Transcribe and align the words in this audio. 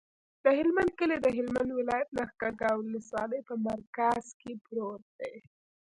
د 0.43 0.45
هلمند 0.57 0.91
کلی 0.99 1.17
د 1.21 1.27
هلمند 1.37 1.69
ولایت، 1.79 2.09
لښکرګاه 2.17 2.75
ولسوالي 2.77 3.39
په 3.47 3.53
مرکز 3.67 4.23
کې 4.39 4.51
پروت 4.65 5.03
دی. 5.19 5.33